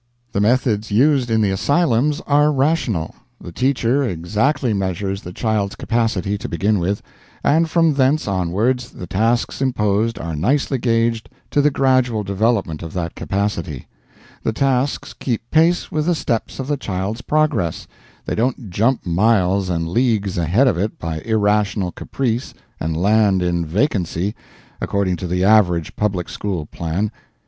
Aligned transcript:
The 0.31 0.41
methods 0.41 0.89
used 0.91 1.29
in 1.29 1.41
the 1.41 1.51
asylums 1.51 2.21
are 2.25 2.51
rational. 2.51 3.13
The 3.39 3.51
teacher 3.51 4.01
exactly 4.03 4.73
measures 4.73 5.21
the 5.21 5.31
child's 5.31 5.75
capacity, 5.75 6.39
to 6.39 6.49
begin 6.49 6.79
with; 6.79 7.03
and 7.43 7.69
from 7.69 7.93
thence 7.93 8.27
onwards 8.27 8.89
the 8.89 9.05
tasks 9.05 9.61
imposed 9.61 10.17
are 10.17 10.35
nicely 10.35 10.79
gauged 10.79 11.29
to 11.51 11.61
the 11.61 11.69
gradual 11.69 12.23
development 12.23 12.81
of 12.81 12.93
that 12.93 13.13
capacity, 13.13 13.85
the 14.41 14.51
tasks 14.53 15.13
keep 15.13 15.43
pace 15.51 15.91
with 15.91 16.07
the 16.07 16.15
steps 16.15 16.57
of 16.59 16.65
the 16.67 16.77
child's 16.77 17.21
progress, 17.21 17.85
they 18.25 18.33
don't 18.33 18.71
jump 18.71 19.05
miles 19.05 19.69
and 19.69 19.87
leagues 19.87 20.35
ahead 20.35 20.67
of 20.67 20.79
it 20.79 20.97
by 20.97 21.19
irrational 21.19 21.91
caprice 21.91 22.55
and 22.79 22.97
land 22.97 23.43
in 23.43 23.63
vacancy 23.63 24.33
according 24.81 25.15
to 25.15 25.27
the 25.27 25.43
average 25.43 25.95
public 25.95 26.27
school 26.27 26.65
plan. 26.65 27.11